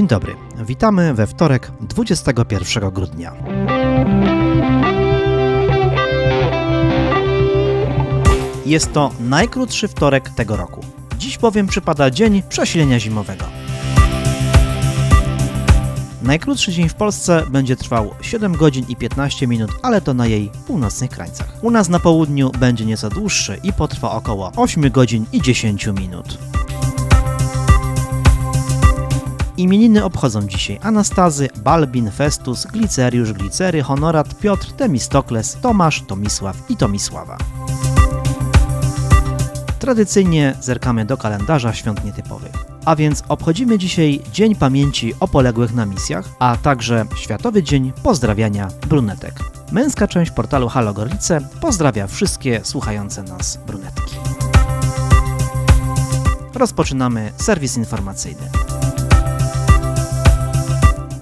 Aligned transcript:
Dzień 0.00 0.08
dobry, 0.08 0.36
witamy 0.64 1.14
we 1.14 1.26
wtorek 1.26 1.72
21 1.80 2.90
grudnia. 2.90 3.32
Jest 8.66 8.92
to 8.92 9.10
najkrótszy 9.20 9.88
wtorek 9.88 10.30
tego 10.30 10.56
roku. 10.56 10.80
Dziś 11.18 11.38
bowiem 11.38 11.66
przypada 11.66 12.10
dzień 12.10 12.42
przesilenia 12.48 13.00
zimowego. 13.00 13.44
Najkrótszy 16.22 16.72
dzień 16.72 16.88
w 16.88 16.94
Polsce 16.94 17.46
będzie 17.50 17.76
trwał 17.76 18.14
7 18.20 18.52
godzin 18.56 18.84
i 18.88 18.96
15 18.96 19.46
minut, 19.46 19.70
ale 19.82 20.00
to 20.00 20.14
na 20.14 20.26
jej 20.26 20.50
północnych 20.66 21.10
krańcach. 21.10 21.48
U 21.62 21.70
nas 21.70 21.88
na 21.88 22.00
południu 22.00 22.50
będzie 22.58 22.86
nieco 22.86 23.10
dłuższy 23.10 23.60
i 23.62 23.72
potrwa 23.72 24.10
około 24.10 24.52
8 24.56 24.90
godzin 24.90 25.26
i 25.32 25.42
10 25.42 25.86
minut. 25.86 26.38
Imieniny 29.60 30.04
obchodzą 30.04 30.42
dzisiaj 30.42 30.78
Anastazy, 30.82 31.48
Balbin, 31.56 32.10
Festus, 32.10 32.66
Gliceriusz, 32.66 33.32
Glicery, 33.32 33.82
Honorat, 33.82 34.34
Piotr, 34.34 34.72
Temistokles, 34.72 35.56
Tomasz, 35.62 36.02
Tomisław 36.02 36.56
i 36.68 36.76
Tomisława. 36.76 37.38
Tradycyjnie 39.78 40.56
zerkamy 40.60 41.04
do 41.04 41.16
kalendarza 41.16 41.72
świąt 41.72 42.04
nietypowych. 42.04 42.52
A 42.84 42.96
więc 42.96 43.22
obchodzimy 43.28 43.78
dzisiaj 43.78 44.20
Dzień 44.32 44.54
Pamięci 44.54 45.14
o 45.20 45.28
poległych 45.28 45.74
na 45.74 45.86
misjach, 45.86 46.28
a 46.38 46.56
także 46.56 47.06
Światowy 47.16 47.62
Dzień 47.62 47.92
Pozdrawiania 48.02 48.68
Brunetek. 48.88 49.34
Męska 49.72 50.08
część 50.08 50.30
portalu 50.30 50.68
Halo 50.68 50.94
Gorlice 50.94 51.40
pozdrawia 51.60 52.06
wszystkie 52.06 52.60
słuchające 52.64 53.22
nas 53.22 53.58
brunetki. 53.66 54.16
Rozpoczynamy 56.54 57.32
serwis 57.36 57.76
informacyjny. 57.76 58.69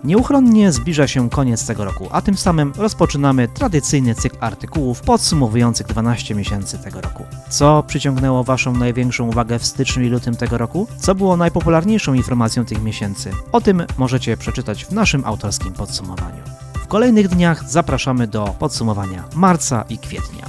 Nieuchronnie 0.05 0.73
zbliża 0.73 1.07
się 1.07 1.31
koniec 1.31 1.67
tego 1.67 1.85
roku, 1.85 2.09
a 2.11 2.23
tym 2.23 2.37
samym 2.37 2.73
rozpoczynamy 2.77 3.49
tradycyjny 3.49 4.15
cykl 4.15 4.37
artykułów 4.41 5.01
podsumowujących 5.01 5.87
12 5.87 6.35
miesięcy 6.35 6.79
tego 6.79 7.01
roku. 7.01 7.25
Co 7.49 7.83
przyciągnęło 7.87 8.45
Waszą 8.45 8.73
największą 8.73 9.29
uwagę 9.29 9.59
w 9.59 9.67
styczniu 9.67 10.03
i 10.05 10.09
lutym 10.09 10.37
tego 10.37 10.59
roku? 10.59 10.87
Co 10.99 11.15
było 11.15 11.37
najpopularniejszą 11.37 12.15
informacją 12.15 12.65
tych 12.65 12.83
miesięcy? 12.83 13.31
O 13.53 13.61
tym 13.61 13.83
możecie 13.99 14.37
przeczytać 14.37 14.85
w 14.85 14.93
naszym 14.93 15.25
autorskim 15.25 15.73
podsumowaniu. 15.73 16.43
W 16.75 16.87
kolejnych 16.87 17.29
dniach 17.29 17.71
zapraszamy 17.71 18.27
do 18.27 18.55
podsumowania 18.59 19.25
marca 19.35 19.85
i 19.89 19.99
kwietnia. 19.99 20.45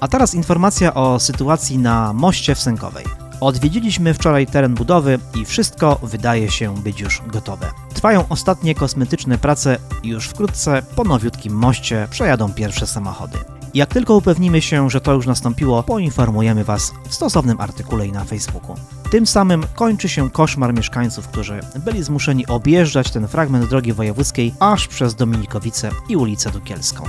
A 0.00 0.08
teraz 0.08 0.34
informacja 0.34 0.94
o 0.94 1.20
sytuacji 1.20 1.78
na 1.78 2.12
moście 2.12 2.54
w 2.54 2.60
Sękowej. 2.60 3.23
Odwiedziliśmy 3.40 4.14
wczoraj 4.14 4.46
teren 4.46 4.74
budowy 4.74 5.18
i 5.34 5.44
wszystko 5.44 5.98
wydaje 6.02 6.50
się 6.50 6.74
być 6.74 7.00
już 7.00 7.22
gotowe. 7.26 7.70
Trwają 7.94 8.24
ostatnie 8.28 8.74
kosmetyczne 8.74 9.38
prace 9.38 9.78
i 10.02 10.08
już 10.08 10.28
wkrótce 10.28 10.82
po 10.96 11.04
nowiutkim 11.04 11.54
moście 11.54 12.08
przejadą 12.10 12.52
pierwsze 12.52 12.86
samochody. 12.86 13.38
Jak 13.74 13.94
tylko 13.94 14.16
upewnimy 14.16 14.62
się, 14.62 14.90
że 14.90 15.00
to 15.00 15.12
już 15.12 15.26
nastąpiło, 15.26 15.82
poinformujemy 15.82 16.64
Was 16.64 16.92
w 17.08 17.14
stosownym 17.14 17.60
artykule 17.60 18.06
i 18.06 18.12
na 18.12 18.24
Facebooku. 18.24 18.76
Tym 19.10 19.26
samym 19.26 19.64
kończy 19.74 20.08
się 20.08 20.30
koszmar 20.30 20.74
mieszkańców, 20.74 21.28
którzy 21.28 21.60
byli 21.84 22.02
zmuszeni 22.02 22.46
objeżdżać 22.46 23.10
ten 23.10 23.28
fragment 23.28 23.68
drogi 23.68 23.92
wojewódzkiej 23.92 24.54
aż 24.60 24.88
przez 24.88 25.14
Dominikowice 25.14 25.90
i 26.08 26.16
ulicę 26.16 26.50
Dukielską. 26.50 27.04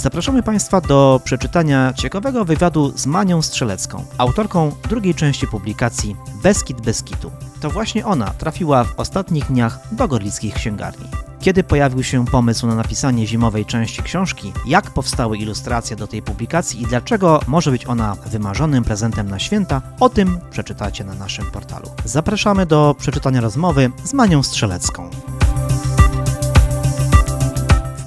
Zapraszamy 0.00 0.42
Państwa 0.42 0.80
do 0.80 1.20
przeczytania 1.24 1.92
ciekawego 1.92 2.44
wywiadu 2.44 2.92
z 2.96 3.06
Manią 3.06 3.42
Strzelecką, 3.42 4.04
autorką 4.18 4.72
drugiej 4.88 5.14
części 5.14 5.46
publikacji 5.46 6.16
Beskid 6.42 6.80
Beskitu. 6.80 7.30
To 7.60 7.70
właśnie 7.70 8.06
ona 8.06 8.30
trafiła 8.30 8.84
w 8.84 9.00
ostatnich 9.00 9.46
dniach 9.46 9.78
do 9.92 10.08
gorlickich 10.08 10.54
księgarni. 10.54 11.06
Kiedy 11.40 11.64
pojawił 11.64 12.02
się 12.02 12.26
pomysł 12.26 12.66
na 12.66 12.74
napisanie 12.74 13.26
zimowej 13.26 13.66
części 13.66 14.02
książki, 14.02 14.52
jak 14.66 14.90
powstały 14.90 15.38
ilustracje 15.38 15.96
do 15.96 16.06
tej 16.06 16.22
publikacji 16.22 16.82
i 16.82 16.86
dlaczego 16.86 17.40
może 17.46 17.70
być 17.70 17.86
ona 17.86 18.14
wymarzonym 18.26 18.84
prezentem 18.84 19.30
na 19.30 19.38
święta, 19.38 19.82
o 20.00 20.08
tym 20.08 20.38
przeczytacie 20.50 21.04
na 21.04 21.14
naszym 21.14 21.50
portalu. 21.50 21.90
Zapraszamy 22.04 22.66
do 22.66 22.94
przeczytania 22.98 23.40
rozmowy 23.40 23.90
z 24.04 24.12
Manią 24.12 24.42
Strzelecką. 24.42 25.10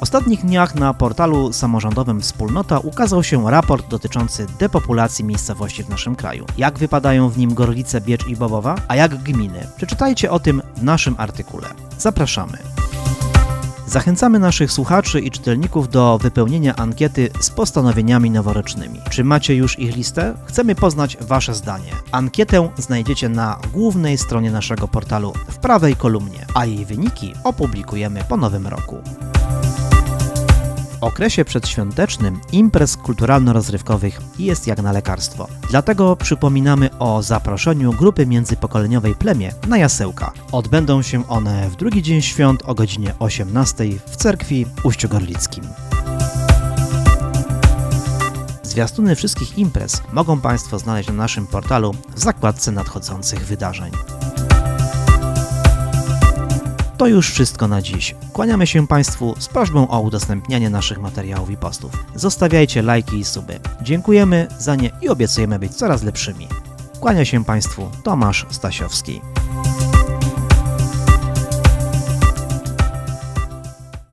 Ostatnich 0.04 0.42
dniach 0.42 0.76
na 0.76 0.94
portalu 0.94 1.54
samorządowym 1.54 2.22
Wspólnota 2.22 2.80
ukazał 2.80 3.24
się 3.24 3.52
raport 3.52 3.90
dotyczący 3.90 4.48
depopulacji 4.60 5.26
miejscowości 5.26 5.84
w 5.84 5.90
naszym 5.90 6.16
kraju. 6.16 6.46
Jak 6.58 6.80
wypadają 6.80 7.30
w 7.30 7.38
nim 7.38 7.54
Gorlice, 7.54 8.02
Biecz 8.02 8.28
i 8.28 8.36
Bobowa, 8.36 8.76
a 8.88 8.96
jak 8.96 9.24
gminy? 9.24 9.68
Przeczytajcie 9.78 10.32
o 10.32 10.40
tym 10.40 10.62
w 10.76 10.84
naszym 10.84 11.16
artykule. 11.18 11.68
Zapraszamy. 11.98 12.58
Zachęcamy 13.88 14.40
naszych 14.40 14.72
słuchaczy 14.72 15.20
i 15.20 15.32
czytelników 15.32 15.90
do 15.90 16.18
wypełnienia 16.18 16.76
ankiety 16.76 17.30
z 17.40 17.50
postanowieniami 17.50 18.32
noworocznymi. 18.32 19.00
Czy 19.10 19.24
macie 19.24 19.56
już 19.56 19.80
ich 19.80 19.96
listę? 19.96 20.34
Chcemy 20.46 20.76
poznać 20.76 21.18
Wasze 21.22 21.54
zdanie. 21.54 21.92
Ankietę 22.12 22.70
znajdziecie 22.78 23.30
na 23.30 23.60
głównej 23.74 24.18
stronie 24.18 24.52
naszego 24.52 24.88
portalu 24.88 25.34
w 25.48 25.58
prawej 25.58 25.96
kolumnie, 25.96 26.46
a 26.56 26.66
jej 26.66 26.86
wyniki 26.86 27.34
opublikujemy 27.44 28.24
po 28.30 28.38
nowym 28.38 28.68
roku. 28.68 28.98
Okresie 31.04 31.46
przedświątecznym 31.46 32.40
imprez 32.52 32.98
kulturalno-rozrywkowych 32.98 34.22
jest 34.40 34.68
jak 34.68 34.82
na 34.82 34.92
lekarstwo. 34.92 35.48
Dlatego 35.70 36.16
przypominamy 36.16 36.90
o 37.00 37.24
zaproszeniu 37.24 37.94
grupy 37.94 38.26
międzypokoleniowej 38.26 39.16
Plemię 39.16 39.52
na 39.68 39.78
jasełka. 39.78 40.32
Odbędą 40.52 41.02
się 41.02 41.28
one 41.28 41.70
w 41.70 41.76
drugi 41.76 42.02
dzień 42.02 42.22
świąt 42.22 42.64
o 42.66 42.76
godzinie 42.76 43.14
18 43.20 43.86
w 44.06 44.16
cerkwi 44.16 44.66
Uściogorlickim. 44.84 45.64
Zwiastuny 48.64 49.16
wszystkich 49.16 49.58
imprez 49.58 50.02
mogą 50.14 50.40
Państwo 50.40 50.80
znaleźć 50.80 51.10
na 51.10 51.16
naszym 51.16 51.48
portalu 51.48 51.94
w 52.16 52.20
zakładce 52.20 52.72
nadchodzących 52.72 53.46
wydarzeń. 53.46 53.92
To 56.98 57.08
już 57.08 57.32
wszystko 57.32 57.68
na 57.68 57.82
dziś. 57.82 58.16
Kłaniamy 58.34 58.68
się 58.68 58.88
Państwu 58.88 59.36
z 59.40 59.48
prośbą 59.48 59.88
o 59.88 60.00
udostępnianie 60.00 60.70
naszych 60.70 61.00
materiałów 61.02 61.50
i 61.50 61.58
postów. 61.58 61.92
Zostawiajcie 62.16 62.82
lajki 62.82 63.20
i 63.20 63.26
suby. 63.26 63.60
Dziękujemy 63.82 64.48
za 64.60 64.76
nie 64.76 64.92
i 65.02 65.10
obiecujemy 65.10 65.60
być 65.60 65.76
coraz 65.76 66.04
lepszymi. 66.04 66.48
Kłania 67.00 67.26
się 67.26 67.46
Państwu 67.46 67.90
Tomasz 68.04 68.46
Stasiowski. 68.50 69.22